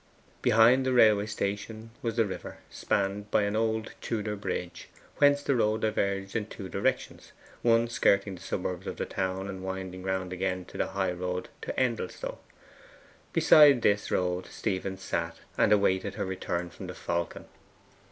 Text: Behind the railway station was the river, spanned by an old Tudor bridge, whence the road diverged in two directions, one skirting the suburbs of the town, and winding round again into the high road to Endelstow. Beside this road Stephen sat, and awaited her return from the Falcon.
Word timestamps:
Behind 0.41 0.83
the 0.83 0.93
railway 0.93 1.27
station 1.27 1.91
was 2.01 2.15
the 2.15 2.25
river, 2.25 2.57
spanned 2.71 3.29
by 3.29 3.43
an 3.43 3.55
old 3.55 3.93
Tudor 4.01 4.35
bridge, 4.35 4.89
whence 5.17 5.43
the 5.43 5.55
road 5.55 5.81
diverged 5.81 6.35
in 6.35 6.47
two 6.47 6.69
directions, 6.69 7.33
one 7.61 7.87
skirting 7.87 8.33
the 8.33 8.41
suburbs 8.41 8.87
of 8.87 8.97
the 8.97 9.05
town, 9.05 9.47
and 9.47 9.61
winding 9.63 10.01
round 10.01 10.33
again 10.33 10.57
into 10.61 10.75
the 10.79 10.87
high 10.87 11.11
road 11.11 11.49
to 11.61 11.79
Endelstow. 11.79 12.39
Beside 13.31 13.83
this 13.83 14.09
road 14.09 14.47
Stephen 14.47 14.97
sat, 14.97 15.37
and 15.55 15.71
awaited 15.71 16.15
her 16.15 16.25
return 16.25 16.71
from 16.71 16.87
the 16.87 16.95
Falcon. 16.95 17.45